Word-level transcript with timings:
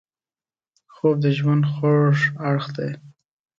خوب 0.93 1.15
د 1.23 1.25
ژوند 1.37 1.63
خوږ 1.73 2.17
اړخ 2.49 2.65
دی 2.77 2.91